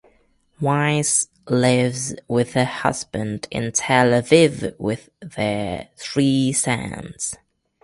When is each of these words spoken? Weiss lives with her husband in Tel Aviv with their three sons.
Weiss 0.59 1.27
lives 1.47 2.15
with 2.27 2.53
her 2.53 2.65
husband 2.65 3.47
in 3.51 3.71
Tel 3.71 4.07
Aviv 4.07 4.73
with 4.79 5.09
their 5.21 5.89
three 5.95 6.51
sons. 6.53 7.35